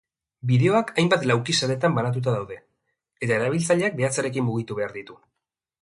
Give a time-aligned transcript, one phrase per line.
[0.51, 2.59] Bideoak hainbat lauki-saretan banatuta daude
[3.27, 5.25] eta erabiltzaileak behatzarekin mugitu behar ditu.